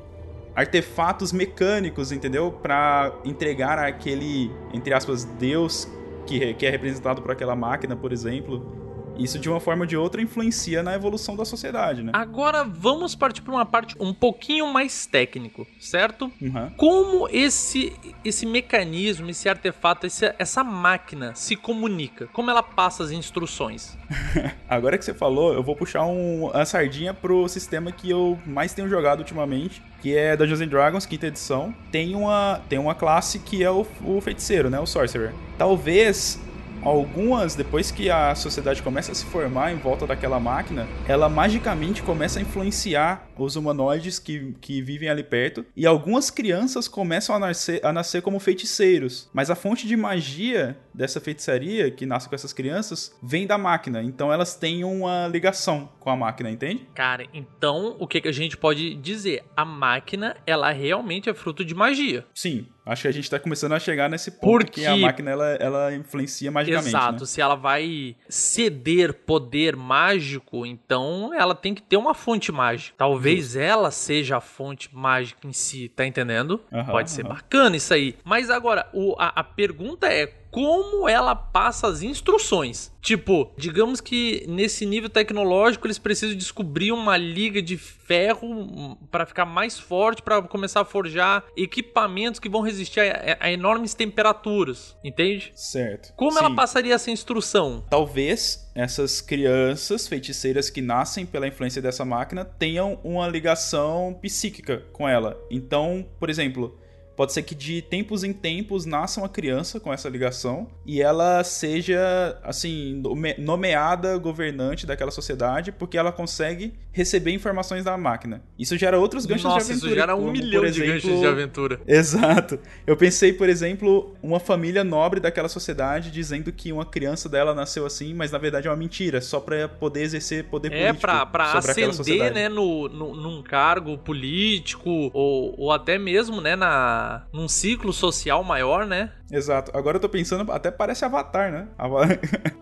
artefatos 0.56 1.34
mecânicos, 1.34 2.12
entendeu? 2.12 2.52
Para 2.52 3.20
entregar 3.26 3.80
aquele, 3.80 4.52
entre 4.72 4.94
aspas, 4.94 5.24
Deus 5.24 5.88
que, 6.28 6.54
que 6.54 6.68
é 6.68 6.70
representado 6.70 7.20
por 7.20 7.32
aquela 7.32 7.56
máquina, 7.56 7.96
por 7.96 8.14
exemplo. 8.14 8.87
Isso 9.20 9.40
de 9.40 9.50
uma 9.50 9.60
forma 9.60 9.84
ou 9.84 9.88
de 9.88 9.98
outra 9.98 10.22
influencia 10.22 10.84
na 10.84 10.94
evolução 10.94 11.36
da 11.36 11.46
sociedade, 11.46 12.04
né? 12.04 12.12
Agora 12.14 12.64
vamos 12.64 13.16
partir 13.16 13.42
para 13.42 13.54
uma 13.54 13.66
parte 13.66 13.96
um 14.00 14.14
pouquinho 14.14 14.68
mais 14.68 15.06
técnico, 15.06 15.66
certo? 15.80 16.32
Uhum. 16.42 16.70
Como 16.78 17.28
esse 17.30 17.94
esse 18.24 18.46
mecanismo, 18.46 19.30
esse 19.30 19.48
artefato, 19.48 20.06
esse, 20.06 20.34
essa 20.38 20.64
máquina 20.64 21.34
se 21.36 21.56
comunica? 21.56 22.28
Como 22.34 22.50
ela 22.50 22.64
passa 22.64 23.04
as 23.04 23.12
instruções? 23.12 23.98
Agora 24.70 24.98
que 24.98 25.06
você 25.06 25.14
falou, 25.14 25.54
eu 25.54 25.64
vou 25.64 25.76
puxar 25.76 26.06
um, 26.06 26.50
a 26.54 26.66
sardinha 26.66 27.14
pro 27.14 27.48
sistema 27.48 27.92
que 27.92 28.10
eu 28.10 28.38
mais 28.46 28.74
tenho 28.74 28.88
jogado 28.88 29.20
ultimamente, 29.20 29.82
que 30.02 30.16
é 30.16 30.36
Dungeons 30.36 30.62
and 30.62 30.68
Dragons, 30.68 31.06
quinta 31.06 31.28
edição. 31.28 31.74
Tem 31.92 32.16
uma, 32.16 32.62
tem 32.70 32.80
uma 32.80 32.96
classe 32.96 33.40
que 33.40 33.64
é 33.64 33.72
o, 33.72 33.86
o 34.04 34.22
feiticeiro, 34.22 34.70
né? 34.70 34.80
O 34.80 34.86
Sorcerer. 34.86 35.34
Talvez 35.58 36.40
algumas, 36.88 37.56
depois 37.56 37.92
que 37.92 38.10
a 38.10 38.34
sociedade 38.34 38.82
começa 38.82 39.12
a 39.12 39.16
se 39.16 39.26
formar 39.26 39.74
em 39.74 39.78
volta 39.78 40.08
daquela 40.08 40.40
máquina, 40.40 40.88
ela 41.08 41.28
magicamente 41.28 42.02
começa 42.02 42.40
a 42.40 42.42
influenciar 42.42 43.28
os 43.38 43.56
humanoides 43.56 44.20
que, 44.20 44.56
que 44.62 44.82
vivem 44.82 45.10
ali 45.10 45.24
perto. 45.24 45.66
E 45.76 45.86
algumas 45.86 46.30
crianças 46.30 46.88
começam 46.88 47.36
a 47.36 47.40
nascer, 47.40 47.86
a 47.86 47.92
nascer 47.92 48.22
como 48.22 48.40
feiticeiros. 48.40 49.30
Mas 49.34 49.50
a 49.50 49.56
fonte 49.56 49.86
de 49.86 49.98
magia 49.98 50.78
dessa 50.94 51.20
feitiçaria, 51.20 51.92
que 51.92 52.06
nasce 52.06 52.30
com 52.30 52.36
essas 52.36 52.54
crianças, 52.54 53.16
vem 53.22 53.46
da 53.46 53.58
máquina. 53.58 54.02
Então 54.02 54.32
elas 54.32 54.56
têm 54.56 54.84
uma 54.84 55.28
ligação 55.28 55.90
com 56.00 56.10
a 56.10 56.16
máquina, 56.16 56.50
entende? 56.50 56.88
Cara, 56.96 57.26
então 57.34 57.96
o 58.00 58.08
que, 58.08 58.22
que 58.22 58.28
a 58.28 58.34
gente 58.34 58.58
pode 58.58 58.96
dizer? 58.96 59.44
A 59.56 59.66
máquina, 59.66 60.38
ela 60.46 60.72
realmente 60.72 61.30
é 61.30 61.34
fruto 61.34 61.64
de 61.64 61.76
magia. 61.76 62.26
Sim, 62.34 62.66
Acho 62.88 63.04
que 63.04 63.08
a 63.08 63.12
gente 63.12 63.30
tá 63.30 63.40
começando 63.40 63.74
a 63.74 63.80
chegar 63.80 64.10
nesse 64.10 64.32
ponto 64.32 64.66
Porque... 64.66 64.82
que 64.82 64.88
a 64.88 64.96
máquina 64.96 65.32
ela, 65.32 65.48
ela 65.56 65.96
influencia 65.96 66.50
magicamente. 66.52 66.90
Exato, 66.90 67.22
né? 67.22 67.26
se 67.26 67.42
ela 67.42 67.56
vai 67.56 68.16
ceder 68.30 69.14
poder 69.14 69.76
mágico, 69.76 70.66
então 70.66 71.34
ela 71.34 71.54
tem 71.54 71.74
que 71.74 71.82
ter 71.82 71.98
uma 71.98 72.14
fonte 72.14 72.52
mágica. 72.52 72.96
Talvez 72.98 73.46
Justo. 73.46 73.60
ela 73.60 73.92
seja 73.92 74.38
a 74.38 74.42
fonte 74.42 74.90
mágica 74.94 75.48
em 75.48 75.54
si, 75.54 75.90
tá 75.90 76.06
entendendo? 76.06 76.62
Pode 76.90 77.12
ser 77.12 77.24
bacana 77.24 77.76
isso 77.76 77.94
aí. 77.94 78.16
Mas 78.24 78.50
agora, 78.50 78.88
o, 78.94 79.16
a, 79.18 79.40
a 79.40 79.44
pergunta 79.44 80.08
é: 80.08 80.34
como 80.52 81.08
ela 81.08 81.36
passa 81.36 81.88
as 81.88 82.02
instruções. 82.02 82.92
Tipo, 83.02 83.54
digamos 83.58 84.02
que 84.02 84.44
nesse 84.48 84.86
nível 84.86 85.10
tecnológico 85.10 85.88
eles 85.88 85.98
precisam 85.98 86.36
descobrir 86.36 86.92
uma 86.92 87.16
liga 87.16 87.62
de 87.62 87.78
ferro 87.78 88.98
para 89.10 89.26
ficar 89.26 89.46
mais 89.46 89.80
forte, 89.80 90.22
para 90.22 90.42
começar 90.42 90.82
a 90.82 90.86
forjar 90.86 91.46
equipamentos 91.56 92.40
que 92.40 92.50
vão 92.50 92.62
resistir 92.62 93.00
a, 93.00 93.38
a, 93.40 93.52
enormes 93.52 93.94
temperaturas, 93.94 94.98
entende? 95.04 95.52
Certo. 95.56 96.14
Como 96.16 96.34
Sim. 96.34 96.40
ela 96.40 96.56
passaria 96.56 96.96
essa 96.96 97.10
instrução? 97.10 97.86
Talvez 97.90 98.70
essas 98.76 99.22
crianças 99.22 100.08
feiticeiras 100.08 100.70
que 100.70 100.82
nascem 100.82 101.26
pela 101.26 101.48
influência 101.48 101.82
dessa 101.82 102.06
máquina 102.06 102.46
tenham 102.46 103.00
uma 103.04 103.28
ligação 103.28 104.18
psíquica 104.22 104.84
com 104.92 105.08
ela. 105.08 105.40
Então, 105.50 106.06
por 106.20 106.30
exemplo, 106.30 106.78
Pode 107.18 107.34
ser 107.34 107.42
que 107.42 107.56
de 107.56 107.82
tempos 107.82 108.24
em 108.24 108.32
tempos 108.32 108.86
nasça 108.86 109.20
uma 109.20 109.28
criança 109.28 109.80
com 109.80 109.92
essa 109.92 110.08
ligação 110.08 110.68
e 110.86 111.02
ela 111.02 111.44
seja, 111.44 112.40
assim, 112.44 113.02
nomeada 113.40 114.16
governante 114.20 114.86
daquela 114.86 115.10
sociedade 115.10 115.72
porque 115.72 115.98
ela 115.98 116.12
consegue 116.12 116.76
receber 116.92 117.32
informações 117.32 117.84
da 117.84 117.98
máquina. 117.98 118.44
Isso 118.58 118.78
gera 118.78 119.00
outros 119.00 119.26
ganchos 119.26 119.46
Nossa, 119.46 119.66
de 119.66 119.72
aventura. 119.72 119.92
Isso 119.92 120.00
gera 120.00 120.16
um 120.16 120.20
como, 120.20 120.32
milhão 120.32 120.64
exemplo... 120.64 120.86
de 120.86 120.92
ganchos 120.94 121.20
de 121.20 121.26
aventura. 121.26 121.82
Exato. 121.88 122.60
Eu 122.86 122.96
pensei, 122.96 123.34
por 123.34 123.50
exemplo, 123.50 124.16
uma 124.22 124.40
família 124.40 124.84
nobre 124.84 125.20
daquela 125.20 125.50
sociedade 125.50 126.12
dizendo 126.12 126.52
que 126.52 126.72
uma 126.72 126.86
criança 126.86 127.28
dela 127.28 127.56
nasceu 127.56 127.84
assim, 127.84 128.14
mas 128.14 128.32
na 128.32 128.38
verdade 128.38 128.68
é 128.68 128.70
uma 128.70 128.78
mentira, 128.78 129.22
só 129.22 129.40
para 129.40 129.68
poder 129.68 130.04
exercer 130.04 130.44
poder 130.44 130.72
é, 130.72 130.94
político. 130.94 131.12
É, 131.12 131.26
pra, 131.26 131.54
ascender, 131.54 132.32
né, 132.32 132.48
no, 132.48 132.88
no, 132.88 133.16
num 133.16 133.42
cargo 133.42 133.98
político 133.98 135.10
ou, 135.14 135.56
ou 135.58 135.72
até 135.72 135.98
mesmo, 135.98 136.42
né, 136.42 136.56
na 136.56 137.07
num 137.34 137.48
ciclo 137.48 137.94
social 137.94 138.44
maior, 138.44 138.86
né? 138.86 139.12
Exato. 139.32 139.72
Agora 139.76 139.98
eu 139.98 140.02
tô 140.02 140.10
pensando, 140.10 140.52
até 140.52 140.72
parece 140.72 141.06
Avatar, 141.06 141.52
né? 141.52 141.68
A, 141.78 141.88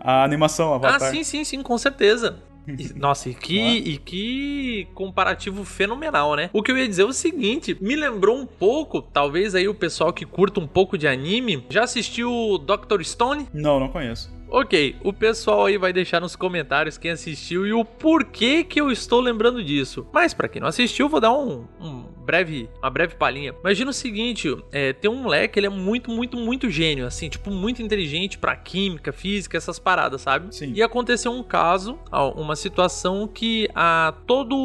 a 0.00 0.24
animação 0.24 0.74
Avatar. 0.74 1.08
Ah, 1.08 1.10
sim, 1.10 1.24
sim, 1.24 1.44
sim, 1.44 1.62
com 1.62 1.76
certeza. 1.78 2.36
Nossa, 2.96 3.28
e 3.28 3.34
que, 3.34 3.58
e 3.58 3.98
que 3.98 4.88
comparativo 4.94 5.64
fenomenal, 5.64 6.34
né? 6.34 6.50
O 6.52 6.62
que 6.62 6.72
eu 6.72 6.78
ia 6.78 6.88
dizer 6.88 7.02
é 7.02 7.06
o 7.06 7.12
seguinte: 7.12 7.76
me 7.80 7.94
lembrou 7.96 8.36
um 8.36 8.46
pouco, 8.46 9.00
talvez 9.00 9.54
aí 9.54 9.68
o 9.68 9.74
pessoal 9.74 10.12
que 10.12 10.24
curta 10.24 10.60
um 10.60 10.66
pouco 10.66 10.98
de 10.98 11.06
anime, 11.06 11.64
já 11.70 11.84
assistiu 11.84 12.58
Doctor 12.58 13.04
Stone? 13.04 13.48
Não, 13.52 13.78
não 13.78 13.88
conheço. 13.88 14.34
Ok, 14.48 14.96
o 15.02 15.12
pessoal 15.12 15.66
aí 15.66 15.76
vai 15.76 15.92
deixar 15.92 16.20
nos 16.20 16.36
comentários 16.36 16.96
quem 16.96 17.10
assistiu 17.10 17.66
e 17.66 17.72
o 17.72 17.84
porquê 17.84 18.62
que 18.62 18.80
eu 18.80 18.92
estou 18.92 19.20
lembrando 19.20 19.62
disso. 19.62 20.06
Mas 20.12 20.32
para 20.32 20.48
quem 20.48 20.60
não 20.60 20.68
assistiu, 20.68 21.08
vou 21.08 21.20
dar 21.20 21.32
um, 21.32 21.64
um 21.80 22.04
breve, 22.26 22.68
uma 22.82 22.90
breve 22.90 23.14
palhinha. 23.14 23.54
Imagina 23.60 23.90
o 23.90 23.94
seguinte, 23.94 24.48
é, 24.72 24.92
tem 24.92 25.08
um 25.08 25.22
moleque, 25.22 25.58
ele 25.58 25.66
é 25.66 25.70
muito, 25.70 26.10
muito, 26.10 26.36
muito 26.36 26.68
gênio, 26.68 27.06
assim, 27.06 27.28
tipo, 27.28 27.50
muito 27.50 27.80
inteligente 27.80 28.36
pra 28.36 28.56
química, 28.56 29.12
física, 29.12 29.56
essas 29.56 29.78
paradas, 29.78 30.22
sabe? 30.22 30.54
Sim. 30.54 30.72
E 30.74 30.82
aconteceu 30.82 31.30
um 31.30 31.42
caso, 31.42 31.98
uma 32.34 32.56
situação 32.56 33.28
que 33.28 33.68
a 33.74 34.12
todo 34.26 34.56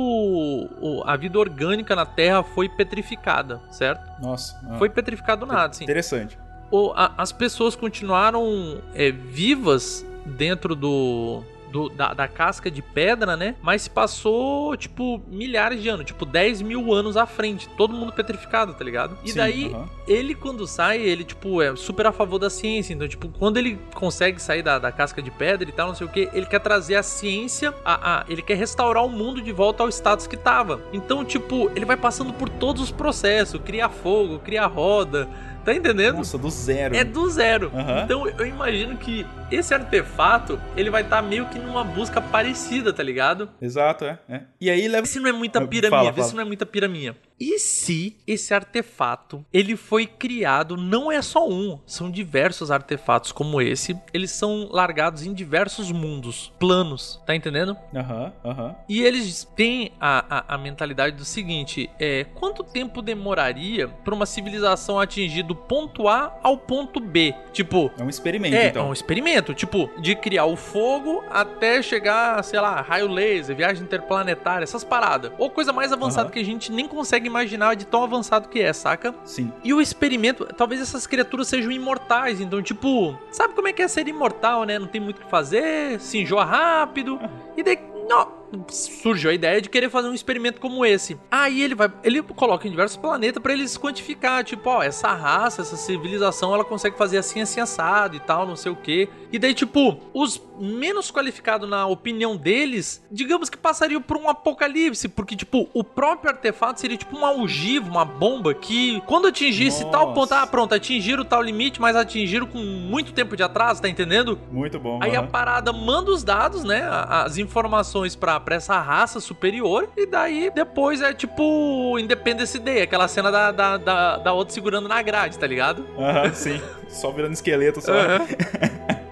a 1.06 1.16
vida 1.16 1.38
orgânica 1.38 1.96
na 1.96 2.06
Terra 2.06 2.42
foi 2.42 2.68
petrificada, 2.68 3.62
certo? 3.70 4.02
Nossa. 4.22 4.60
Ah. 4.68 4.78
Foi 4.78 4.90
petrificado 4.90 5.46
nada, 5.46 5.70
assim. 5.70 5.84
Interessante. 5.84 6.38
O, 6.72 6.92
a, 6.96 7.14
as 7.18 7.32
pessoas 7.32 7.76
continuaram 7.76 8.82
é, 8.96 9.12
vivas 9.12 10.06
dentro 10.26 10.76
do 10.76 11.44
do, 11.72 11.90
da, 11.90 12.14
da, 12.14 12.28
casca 12.28 12.70
de 12.70 12.82
pedra, 12.82 13.36
né? 13.36 13.56
Mas 13.62 13.84
se 13.84 13.90
passou, 13.90 14.76
tipo, 14.76 15.22
milhares 15.28 15.82
de 15.82 15.90
anos, 15.90 16.06
tipo, 16.06 16.26
10 16.26 16.62
mil 16.62 16.94
anos 16.94 17.18
à 17.18 17.26
frente. 17.26 17.68
Todo 17.70 17.94
mundo 17.94 18.12
petrificado, 18.12 18.74
tá 18.74 18.84
ligado? 18.84 19.18
E 19.24 19.32
Sim, 19.32 19.38
daí, 19.38 19.66
uh 19.68 19.78
-huh. 19.78 19.90
ele, 20.08 20.36
quando 20.36 20.68
sai, 20.68 21.00
ele, 21.02 21.24
tipo, 21.24 21.62
é 21.62 21.76
super 21.76 22.06
a 22.06 22.12
favor 22.12 22.38
da 22.38 22.50
ciência. 22.50 22.94
Então, 22.94 23.08
tipo, 23.08 23.30
quando 23.30 23.58
ele 23.58 23.80
consegue 23.94 24.42
sair 24.42 24.62
da, 24.62 24.78
da 24.78 24.92
casca 24.92 25.22
de 25.22 25.32
pedra 25.32 25.68
e 25.68 25.72
tal, 25.72 25.88
não 25.88 25.96
sei 25.96 26.06
o 26.06 26.10
que, 26.10 26.30
ele 26.34 26.46
quer 26.46 26.60
trazer 26.60 26.96
a 26.96 27.04
ciência, 27.04 27.74
a, 27.86 28.20
a, 28.20 28.26
ele 28.28 28.42
quer 28.42 28.56
restaurar 28.56 29.06
o 29.06 29.10
mundo 29.10 29.42
de 29.42 29.52
volta 29.52 29.84
ao 29.84 29.90
status 29.90 30.28
que 30.28 30.38
tava. 30.38 30.82
Então, 30.92 31.24
tipo, 31.24 31.72
ele 31.76 31.86
vai 31.86 31.98
passando 31.98 32.34
por 32.34 32.50
todos 32.50 32.82
os 32.82 32.92
processos: 32.92 33.62
cria 33.64 33.90
fogo, 33.90 34.40
cria 34.40 34.66
roda 34.66 35.28
Tá 35.64 35.74
entendendo? 35.74 36.18
Nossa, 36.18 36.38
do 36.38 36.50
zero. 36.50 36.96
É 36.96 37.04
do 37.04 37.30
zero. 37.30 37.72
Uhum. 37.74 38.04
Então 38.04 38.28
eu 38.28 38.46
imagino 38.46 38.98
que 38.98 39.26
esse 39.52 39.74
artefato, 39.74 40.60
ele 40.76 40.90
vai 40.90 41.04
estar 41.04 41.18
tá 41.18 41.22
meio 41.22 41.46
que 41.48 41.60
numa 41.60 41.84
busca 41.84 42.20
parecida, 42.20 42.92
tá 42.92 43.04
ligado? 43.04 43.50
Exato, 43.62 44.06
é. 44.06 44.20
é. 44.28 44.42
E 44.60 44.70
aí 44.70 44.88
leva. 44.88 45.06
Se 45.06 45.20
não 45.20 45.30
é 45.30 45.34
muita 45.34 45.66
pira 45.68 45.90
fala, 45.90 46.04
fala. 46.04 46.16
vê 46.16 46.24
se 46.24 46.36
não 46.36 46.42
é 46.42 46.46
muita 46.46 46.66
pira 46.66 46.88
minha. 46.88 47.16
E 47.42 47.58
se 47.58 48.16
esse 48.28 48.54
artefato 48.54 49.44
ele 49.52 49.76
foi 49.76 50.06
criado, 50.06 50.78
não 50.78 51.12
é 51.12 51.24
só 51.24 51.50
um, 51.50 51.80
são 51.88 52.12
diversos 52.12 52.70
artefatos 52.70 53.32
como 53.32 53.60
esse, 53.60 53.98
eles 54.14 54.30
são 54.30 54.70
largados 54.72 55.26
em 55.26 55.34
diversos 55.34 55.92
mundos, 55.92 56.54
planos, 56.60 57.20
tá 57.26 57.36
entendendo? 57.36 57.76
Aham, 57.96 58.32
uhum, 58.44 58.52
aham. 58.52 58.68
Uhum. 58.68 58.76
E 58.88 59.02
eles 59.02 59.44
têm 59.56 59.92
a, 60.00 60.38
a, 60.38 60.56
a, 60.56 60.58
mentalidade 60.60 61.16
do 61.16 61.26
seguinte: 61.26 61.90
é 62.00 62.26
quanto 62.36 62.64
tempo 62.64 63.02
demoraria 63.02 63.88
para 63.88 64.14
uma 64.14 64.28
civilização 64.28 65.00
atingir 65.00 65.42
do 65.42 65.56
ponto 65.56 66.08
A 66.08 66.38
ao 66.44 66.56
ponto 66.56 67.00
B? 67.00 67.34
Tipo. 67.52 67.90
É 67.98 68.04
um 68.04 68.10
experimento, 68.10 68.56
é, 68.56 68.68
então. 68.68 68.86
É 68.86 68.90
um 68.90 68.94
experimento, 68.94 69.56
tipo, 69.56 69.90
de 70.00 70.16
criar 70.16 70.46
o 70.46 70.56
fogo 70.56 71.24
até 71.28 71.82
chegar, 71.82 72.44
sei 72.44 72.60
lá, 72.60 72.82
raio 72.82 73.08
laser, 73.08 73.56
viagem 73.56 73.84
interplanetária, 73.84 74.64
essas 74.64 74.84
paradas. 74.84 75.32
Ou 75.40 75.50
coisa 75.50 75.74
mais 75.74 75.92
avançada 75.92 76.28
uhum. 76.28 76.32
que 76.32 76.40
a 76.40 76.46
gente 76.46 76.72
nem 76.72 76.88
consegue 76.88 77.31
imaginar 77.32 77.76
de 77.76 77.86
tão 77.86 78.04
avançado 78.04 78.50
que 78.50 78.60
é, 78.60 78.72
saca? 78.74 79.16
Sim. 79.26 79.52
E 79.64 79.74
o 79.74 79.82
experimento, 79.82 80.46
talvez 80.46 80.82
essas 80.82 81.08
criaturas 81.08 81.48
sejam 81.48 81.72
imortais, 81.72 82.40
então, 82.40 82.62
tipo, 82.62 83.18
sabe 83.32 83.54
como 83.54 83.68
é 83.68 83.74
que 83.74 83.82
é 83.82 83.88
ser 83.88 84.08
imortal, 84.08 84.64
né? 84.64 84.78
Não 84.78 84.88
tem 84.88 85.02
muito 85.02 85.20
o 85.20 85.22
que 85.22 85.30
fazer, 85.30 86.00
se 86.00 86.20
enjoa 86.20 86.46
rápido. 86.46 87.20
E 87.56 87.64
daí, 87.64 87.80
não, 88.08 88.41
surgiu 88.70 89.30
a 89.30 89.34
ideia 89.34 89.62
de 89.62 89.70
querer 89.70 89.90
fazer 89.90 90.08
um 90.08 90.14
experimento 90.14 90.60
como 90.60 90.86
esse. 90.86 91.18
Aí 91.30 91.62
ele 91.62 91.76
vai, 91.76 91.92
ele 92.04 92.22
coloca 92.22 92.68
em 92.68 92.72
diversos 92.72 92.98
planetas 92.98 93.42
para 93.42 93.54
eles 93.54 93.78
quantificar, 93.78 94.44
tipo, 94.44 94.70
ó, 94.70 94.84
essa 94.84 95.14
raça, 95.14 95.62
essa 95.62 95.78
civilização, 95.78 96.54
ela 96.54 96.64
consegue 96.64 96.98
fazer 96.98 97.18
assim, 97.18 97.42
assim, 97.42 97.60
assado 97.60 98.16
e 98.16 98.20
tal, 98.20 98.46
não 98.46 98.56
sei 98.56 98.72
o 98.72 98.76
que. 98.76 99.10
E 99.32 99.40
daí, 99.40 99.54
tipo, 99.54 99.98
os 100.14 100.42
menos 100.60 101.12
qualificados 101.12 101.68
na 101.68 101.86
opinião 101.88 102.36
deles, 102.36 103.04
digamos 103.12 103.50
que 103.50 103.58
passariam 103.58 104.02
por 104.02 104.18
um 104.18 104.30
apocalipse, 104.30 105.08
porque, 105.08 105.36
tipo, 105.36 105.70
o 105.74 105.84
próprio 105.84 106.32
artefato 106.32 106.80
seria 106.80 106.98
tipo 106.98 107.18
uma 107.18 107.30
algiva, 107.30 107.90
uma 107.90 108.06
bomba 108.06 108.54
que, 108.54 109.02
quando 109.08 109.28
atingisse 109.28 109.84
Nossa. 109.84 109.92
tal 109.92 110.14
ponto, 110.14 110.34
ah, 110.34 110.46
pronto, 110.46 110.76
atingiram 110.76 111.24
tal 111.24 111.42
limite, 111.42 111.80
mas 111.80 111.96
atingiram 111.96 112.46
com 112.46 112.60
muito 112.60 113.14
tempo 113.14 113.36
de 113.36 113.44
atraso, 113.44 113.82
tá 113.82 113.90
entendendo? 113.90 114.38
Muito 114.52 114.80
bom. 114.80 115.00
Aí 115.02 115.12
uhum. 115.12 115.24
a 115.24 115.28
parada 115.28 115.72
manda 115.72 116.12
os 116.12 116.24
dados, 116.24 116.64
né, 116.64 116.88
as 117.08 117.38
informações 117.38 118.16
pra 118.16 118.40
pra 118.42 118.56
essa 118.56 118.80
raça 118.80 119.20
superior. 119.20 119.90
E 119.96 120.06
daí 120.06 120.52
depois 120.54 121.02
é 121.02 121.14
tipo 121.14 121.98
Independence 122.00 122.58
Day, 122.60 122.82
aquela 122.82 123.08
cena 123.08 123.32
da, 123.32 123.52
da, 123.52 123.78
da, 123.78 124.18
da 124.18 124.34
outra 124.34 124.54
segurando 124.54 124.88
na 124.88 125.02
grade, 125.02 125.38
tá 125.38 125.48
ligado? 125.48 125.86
Aham, 125.98 126.24
uhum, 126.24 126.34
sim. 126.34 126.62
só 126.90 127.12
virando 127.12 127.34
esqueleto, 127.34 127.82
só. 127.82 127.92
Uhum. 127.94 128.28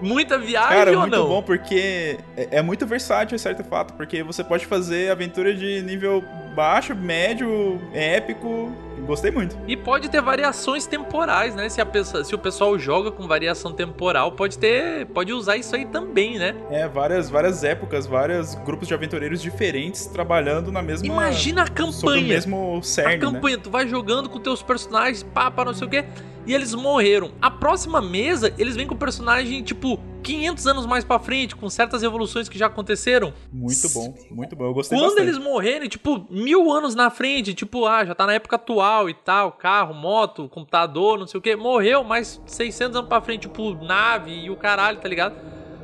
Muita 0.00 0.38
viagem 0.38 0.78
Cara, 0.78 0.92
ou 0.92 1.00
muito 1.00 1.16
não? 1.16 1.28
bom 1.28 1.42
porque 1.42 2.18
é, 2.34 2.48
é 2.58 2.62
muito 2.62 2.86
versátil 2.86 3.36
esse 3.36 3.46
artefato, 3.46 3.92
porque 3.94 4.22
você 4.22 4.42
pode 4.42 4.64
fazer 4.64 5.10
aventura 5.10 5.54
de 5.54 5.82
nível 5.82 6.24
baixo, 6.54 6.94
médio, 6.94 7.80
épico. 7.92 8.72
Gostei 9.06 9.30
muito. 9.30 9.56
E 9.66 9.76
pode 9.76 10.08
ter 10.08 10.20
variações 10.20 10.86
temporais, 10.86 11.54
né? 11.54 11.68
Se, 11.68 11.80
a 11.80 11.86
pessoa, 11.86 12.22
se 12.22 12.34
o 12.34 12.38
pessoal 12.38 12.78
joga 12.78 13.10
com 13.10 13.26
variação 13.26 13.72
temporal, 13.72 14.32
pode 14.32 14.58
ter. 14.58 15.06
Pode 15.06 15.32
usar 15.32 15.56
isso 15.56 15.74
aí 15.74 15.86
também, 15.86 16.38
né? 16.38 16.54
É, 16.70 16.86
várias, 16.86 17.30
várias 17.30 17.64
épocas, 17.64 18.06
vários 18.06 18.54
grupos 18.56 18.86
de 18.86 18.94
aventureiros 18.94 19.40
diferentes 19.40 20.06
trabalhando 20.06 20.70
na 20.70 20.82
mesma. 20.82 21.06
Imagina 21.06 21.62
a 21.62 21.68
campanha. 21.68 21.92
Sobre 21.92 22.20
o 22.20 22.24
mesmo 22.24 22.82
cerne, 22.82 23.14
A 23.14 23.18
campanha, 23.18 23.56
né? 23.56 23.62
tu 23.62 23.70
vai 23.70 23.88
jogando 23.88 24.28
com 24.28 24.38
teus 24.38 24.62
personagens, 24.62 25.22
pá, 25.22 25.52
não 25.64 25.74
sei 25.74 25.86
o 25.86 25.90
quê 25.90 26.04
e 26.46 26.54
eles 26.54 26.74
morreram. 26.74 27.30
A 27.40 27.50
próxima 27.50 28.00
mesa, 28.00 28.52
eles 28.58 28.74
vêm 28.74 28.86
com 28.86 28.94
o 28.94 28.98
personagem, 28.98 29.62
tipo, 29.62 30.00
500 30.22 30.66
anos 30.66 30.86
mais 30.86 31.04
pra 31.04 31.18
frente, 31.18 31.56
com 31.56 31.68
certas 31.68 32.02
evoluções 32.02 32.48
que 32.48 32.58
já 32.58 32.66
aconteceram. 32.66 33.32
Muito 33.52 33.88
bom, 33.90 34.14
muito 34.30 34.56
bom. 34.56 34.64
Eu 34.66 34.74
gostei 34.74 34.98
Quando 34.98 35.10
bastante. 35.10 35.28
eles 35.28 35.38
morrerem, 35.38 35.88
tipo, 35.88 36.26
mil 36.30 36.70
anos 36.72 36.94
na 36.94 37.10
frente, 37.10 37.54
tipo, 37.54 37.86
ah, 37.86 38.04
já 38.04 38.14
tá 38.14 38.26
na 38.26 38.34
época 38.34 38.56
atual 38.56 39.08
e 39.08 39.14
tal, 39.14 39.52
carro, 39.52 39.94
moto, 39.94 40.48
computador, 40.48 41.18
não 41.18 41.26
sei 41.26 41.38
o 41.38 41.42
que, 41.42 41.56
morreu, 41.56 42.04
mas 42.04 42.40
600 42.46 42.96
anos 42.96 43.08
pra 43.08 43.20
frente, 43.20 43.42
tipo, 43.42 43.74
nave 43.84 44.30
e 44.32 44.50
o 44.50 44.56
caralho, 44.56 44.98
tá 44.98 45.08
ligado? 45.08 45.34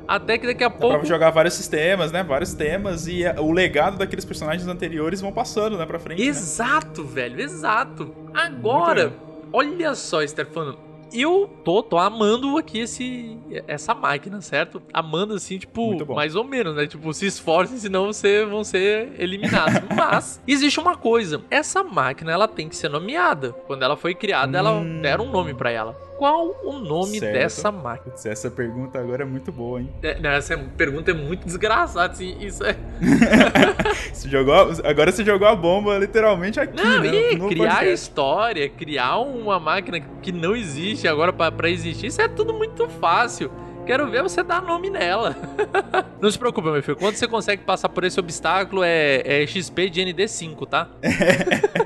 Até 0.09 0.39
que 0.39 0.47
daqui 0.47 0.63
a 0.63 0.69
Dá 0.69 0.75
pouco. 0.75 0.99
Pra 0.99 1.05
jogar 1.05 1.31
vários 1.31 1.55
sistemas, 1.55 2.13
né? 2.13 2.23
Vários 2.23 2.55
temas. 2.55 3.09
E 3.09 3.25
o 3.39 3.51
legado 3.51 3.99
daqueles 3.99 4.25
personagens 4.25 4.69
anteriores 4.69 5.21
vão 5.21 5.33
passando, 5.33 5.77
né? 5.77 5.85
Pra 5.85 5.99
frente. 5.99 6.23
Né? 6.23 6.29
Exato, 6.29 7.03
né? 7.03 7.11
velho, 7.13 7.41
exato. 7.41 8.15
Agora, 8.33 9.13
olha 9.53 9.95
só, 9.97 10.25
Stefano. 10.25 10.86
Eu 11.13 11.49
tô, 11.65 11.83
tô 11.83 11.99
amando 11.99 12.57
aqui 12.59 12.81
esse, 12.81 13.39
essa 13.67 13.95
máquina, 13.95 14.41
certo? 14.41 14.83
Amando 14.93 15.35
assim, 15.35 15.59
tipo, 15.59 16.15
mais 16.15 16.35
ou 16.35 16.45
menos, 16.45 16.75
né? 16.75 16.87
Tipo, 16.87 17.13
se 17.13 17.27
esforcem, 17.27 17.79
senão 17.79 18.07
você 18.07 18.45
vão 18.45 18.65
ser 18.65 19.13
eliminados. 19.19 19.83
Mas 19.95 20.41
existe 20.47 20.81
uma 20.81 20.97
coisa: 20.97 21.43
essa 21.51 21.83
máquina 21.83 22.33
ela 22.33 22.49
tem 22.49 22.69
que 22.69 22.77
ser 22.77 22.89
nomeada. 22.89 23.53
Quando 23.67 23.83
ela 23.83 23.97
foi 23.97 24.15
criada, 24.15 24.57
hum... 24.57 24.59
ela 24.59 25.01
deram 25.01 25.27
um 25.27 25.31
nome 25.31 25.55
para 25.55 25.71
ela 25.71 26.07
qual 26.17 26.57
o 26.65 26.73
nome 26.73 27.19
certo. 27.19 27.33
dessa 27.33 27.71
máquina? 27.71 28.15
Essa 28.25 28.51
pergunta 28.51 28.99
agora 28.99 29.23
é 29.23 29.27
muito 29.27 29.53
boa, 29.53 29.81
hein? 29.81 29.91
É, 30.03 30.19
não, 30.19 30.31
essa 30.31 30.57
pergunta 30.77 31.11
é 31.11 31.15
muito 31.15 31.45
desgraçada, 31.45 32.13
assim, 32.13 32.37
isso 32.41 32.65
é... 32.65 32.77
você 34.13 34.29
jogou, 34.29 34.55
agora 34.85 35.13
você 35.13 35.25
jogou 35.25 35.47
a 35.47 35.55
bomba 35.55 35.99
literalmente 35.99 36.59
aqui, 36.59 36.77
não, 36.77 37.01
né? 37.01 37.09
E 37.09 37.37
criar 37.37 37.75
podcast. 37.75 37.93
história, 37.93 38.69
criar 38.69 39.19
uma 39.19 39.61
máquina 39.61 40.01
que 40.23 40.33
não 40.33 40.57
existe 40.57 41.07
agora 41.07 41.33
para 41.33 41.71
existir, 41.71 42.07
isso 42.07 42.21
é 42.21 42.29
tudo 42.29 42.53
muito 42.53 42.89
fácil. 42.89 43.51
Quero 43.87 44.11
ver 44.11 44.21
você 44.21 44.43
dar 44.43 44.61
nome 44.61 44.91
nela. 44.91 45.37
não 46.21 46.29
se 46.29 46.37
preocupe, 46.37 46.69
meu 46.69 46.83
filho. 46.83 46.97
Quando 46.97 47.15
você 47.15 47.29
consegue 47.29 47.63
passar 47.63 47.89
por 47.89 48.03
esse 48.03 48.19
obstáculo, 48.19 48.83
é, 48.83 49.23
é 49.25 49.47
XP 49.47 49.89
de 49.89 50.01
ND5, 50.01 50.67
tá? 50.67 50.89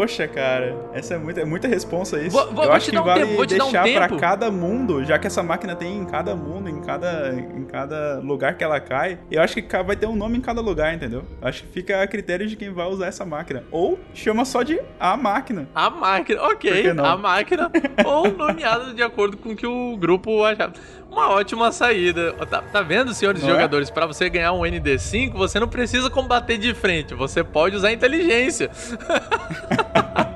Poxa, 0.00 0.26
cara, 0.26 0.74
essa 0.94 1.12
é 1.12 1.18
muita, 1.18 1.42
é 1.42 1.44
muita 1.44 1.68
responsa 1.68 2.18
isso. 2.22 2.34
Vou, 2.34 2.54
vou, 2.54 2.64
eu 2.64 2.72
acho 2.72 2.90
que 2.90 2.98
um 2.98 3.04
vale 3.04 3.26
tempo, 3.26 3.44
deixar 3.44 3.86
um 3.86 3.92
para 3.92 4.08
cada 4.08 4.50
mundo, 4.50 5.04
já 5.04 5.18
que 5.18 5.26
essa 5.26 5.42
máquina 5.42 5.76
tem 5.76 5.94
em 5.94 6.06
cada 6.06 6.34
mundo, 6.34 6.70
em 6.70 6.80
cada, 6.80 7.34
em 7.34 7.66
cada 7.66 8.18
lugar 8.20 8.56
que 8.56 8.64
ela 8.64 8.80
cai. 8.80 9.18
Eu 9.30 9.42
acho 9.42 9.56
que 9.56 9.82
vai 9.82 9.96
ter 9.96 10.06
um 10.06 10.16
nome 10.16 10.38
em 10.38 10.40
cada 10.40 10.62
lugar, 10.62 10.94
entendeu? 10.94 11.22
Eu 11.42 11.46
acho 11.46 11.64
que 11.64 11.68
fica 11.68 12.02
a 12.02 12.06
critério 12.06 12.46
de 12.46 12.56
quem 12.56 12.72
vai 12.72 12.86
usar 12.86 13.08
essa 13.08 13.26
máquina. 13.26 13.62
Ou 13.70 13.98
chama 14.14 14.46
só 14.46 14.62
de 14.62 14.80
a 14.98 15.18
máquina. 15.18 15.68
A 15.74 15.90
máquina, 15.90 16.44
ok. 16.44 16.88
A 16.96 17.16
máquina. 17.18 17.70
ou 18.02 18.32
nomeada 18.32 18.94
de 18.94 19.02
acordo 19.02 19.36
com 19.36 19.50
o 19.50 19.54
que 19.54 19.66
o 19.66 19.98
grupo 19.98 20.42
achava. 20.44 20.72
Uma 21.10 21.28
ótima 21.30 21.72
saída. 21.72 22.32
Tá, 22.46 22.62
tá 22.62 22.82
vendo, 22.82 23.12
senhores 23.12 23.42
não 23.42 23.48
é? 23.48 23.52
jogadores? 23.52 23.88
É? 23.88 23.92
Para 23.92 24.06
você 24.06 24.30
ganhar 24.30 24.52
um 24.52 24.60
ND5, 24.60 25.32
você 25.32 25.58
não 25.58 25.68
precisa 25.68 26.08
combater 26.08 26.56
de 26.56 26.72
frente. 26.72 27.14
Você 27.14 27.42
pode 27.42 27.74
usar 27.76 27.92
inteligência. 27.92 28.70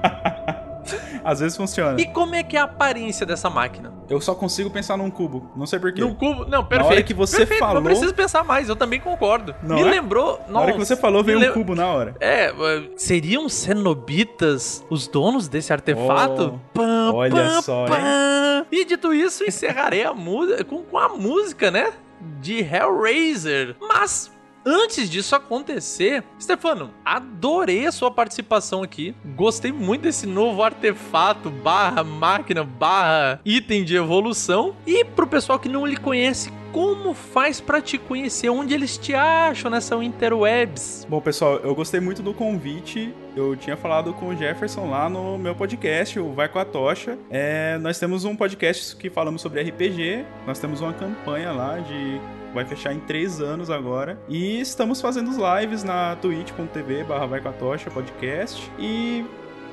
Às 1.24 1.40
vezes 1.40 1.56
funciona. 1.56 2.00
E 2.00 2.06
como 2.06 2.34
é 2.34 2.42
que 2.42 2.56
é 2.56 2.60
a 2.60 2.64
aparência 2.64 3.24
dessa 3.24 3.48
máquina? 3.48 3.92
Eu 4.08 4.20
só 4.20 4.34
consigo 4.34 4.70
pensar 4.70 4.96
num 4.96 5.10
cubo. 5.10 5.50
Não 5.56 5.66
sei 5.66 5.78
porquê. 5.78 6.00
Num 6.00 6.14
cubo? 6.14 6.44
Não, 6.44 6.62
perfeito. 6.64 6.88
Na 6.88 6.94
hora 6.94 7.02
que 7.02 7.14
você 7.14 7.38
perfeito, 7.38 7.60
falou. 7.60 7.76
Não 7.76 7.82
preciso 7.82 8.14
pensar 8.14 8.44
mais, 8.44 8.68
eu 8.68 8.76
também 8.76 9.00
concordo. 9.00 9.54
Não 9.62 9.76
me 9.76 9.82
é? 9.82 9.84
lembrou. 9.84 10.40
Na 10.48 10.60
hora 10.60 10.72
que 10.72 10.78
você 10.78 10.94
falou, 10.94 11.24
veio 11.24 11.50
um 11.50 11.52
cubo 11.52 11.74
na 11.74 11.86
hora. 11.86 12.14
É, 12.20 12.52
seriam 12.96 13.48
cenobitas 13.48 14.84
os 14.90 15.08
donos 15.08 15.48
desse 15.48 15.72
artefato? 15.72 16.54
Oh, 16.56 16.78
pam, 16.78 17.12
olha 17.14 17.34
pam, 17.34 17.62
só. 17.62 17.86
Pam. 17.86 18.66
E 18.70 18.84
dito 18.84 19.14
isso, 19.14 19.44
encerrarei 19.44 20.04
a 20.04 20.12
música 20.12 20.64
com, 20.64 20.82
com 20.82 20.98
a 20.98 21.08
música, 21.08 21.70
né? 21.70 21.92
De 22.40 22.60
Hellraiser. 22.60 23.76
Mas 23.80 24.30
antes 24.64 25.08
disso 25.08 25.36
acontecer, 25.36 26.24
Stefano, 26.40 26.90
adorei 27.04 27.86
a 27.86 27.92
sua 27.92 28.10
participação 28.10 28.82
aqui. 28.82 29.14
Gostei 29.36 29.72
muito 29.72 30.02
desse 30.02 30.26
novo 30.26 30.62
artefato 30.62 31.50
barra 31.50 32.02
máquina 32.02 32.64
barra 32.64 33.40
item 33.44 33.84
de 33.84 33.96
evolução. 33.96 34.74
E 34.86 35.04
pro 35.04 35.26
pessoal 35.26 35.58
que 35.58 35.68
não 35.68 35.86
lhe 35.86 35.96
conhece, 35.96 36.50
como 36.74 37.14
faz 37.14 37.60
para 37.60 37.80
te 37.80 37.96
conhecer? 37.96 38.50
Onde 38.50 38.74
eles 38.74 38.98
te 38.98 39.14
acham 39.14 39.70
nessa 39.70 39.94
interwebs? 39.94 41.06
Bom, 41.08 41.20
pessoal, 41.20 41.58
eu 41.58 41.72
gostei 41.72 42.00
muito 42.00 42.20
do 42.20 42.34
convite. 42.34 43.14
Eu 43.36 43.54
tinha 43.54 43.76
falado 43.76 44.12
com 44.14 44.30
o 44.30 44.36
Jefferson 44.36 44.90
lá 44.90 45.08
no 45.08 45.38
meu 45.38 45.54
podcast, 45.54 46.18
o 46.18 46.32
Vai 46.32 46.48
com 46.48 46.58
a 46.58 46.64
Tocha. 46.64 47.16
É, 47.30 47.78
nós 47.78 47.96
temos 48.00 48.24
um 48.24 48.34
podcast 48.34 48.96
que 48.96 49.08
falamos 49.08 49.40
sobre 49.40 49.62
RPG. 49.62 50.24
Nós 50.48 50.58
temos 50.58 50.80
uma 50.80 50.92
campanha 50.92 51.52
lá 51.52 51.78
de 51.78 52.20
vai 52.52 52.64
fechar 52.64 52.92
em 52.92 53.00
três 53.00 53.40
anos 53.40 53.70
agora. 53.70 54.18
E 54.28 54.60
estamos 54.60 55.00
fazendo 55.00 55.30
lives 55.30 55.84
na 55.84 56.16
twitch.tv 56.16 57.04
barra 57.04 57.26
vai 57.26 57.40
com 57.40 57.50
a 57.50 57.52
tocha 57.52 57.88
podcast. 57.88 58.68
E 58.80 59.24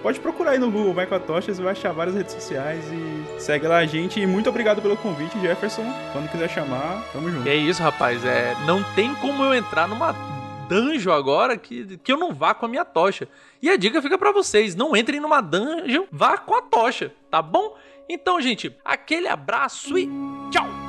pode 0.02 0.20
procurar 0.20 0.52
aí 0.52 0.60
no 0.60 0.72
Google 0.72 0.94
Vai 0.94 1.06
com 1.06 1.16
a 1.16 1.20
Tocha, 1.20 1.54
você 1.54 1.62
vai 1.62 1.72
achar 1.72 1.92
várias 1.92 2.16
redes 2.16 2.34
sociais 2.34 2.84
e 2.92 3.40
segue 3.40 3.68
lá 3.68 3.78
a 3.78 3.86
gente. 3.86 4.20
E 4.20 4.28
muito 4.28 4.50
obrigado 4.50 4.82
pelo 4.82 4.98
convite, 4.98 5.40
Jefferson. 5.40 5.86
Quando 6.12 6.30
quiser 6.30 6.50
chamar, 6.50 7.04
tamo 7.14 7.30
junto. 7.30 7.48
É 7.48 7.56
isso, 7.56 7.82
rapaz. 7.82 8.26
É, 8.26 8.56
não 8.66 8.84
tem 8.96 9.14
como 9.16 9.44
eu 9.44 9.54
entrar 9.54 9.88
numa 9.88 10.14
dungeon 10.68 11.12
agora 11.12 11.58
que, 11.58 11.98
que 11.98 12.12
eu 12.12 12.18
não 12.18 12.34
vá 12.34 12.54
com 12.54 12.66
a 12.66 12.70
minha 12.70 12.86
tocha. 12.86 13.28
E 13.62 13.70
a 13.70 13.78
dica 13.78 14.02
fica 14.02 14.18
para 14.18 14.32
vocês: 14.32 14.76
não 14.76 14.96
entrem 14.96 15.20
numa 15.20 15.42
dungeon, 15.42 16.06
vá 16.12 16.38
com 16.38 16.56
a 16.56 16.62
tocha, 16.62 17.14
tá 17.30 17.42
bom? 17.42 17.78
Então, 18.10 18.42
gente, 18.42 18.76
aquele 18.84 19.28
abraço 19.28 19.98
e 19.98 20.10
tchau! 20.52 20.81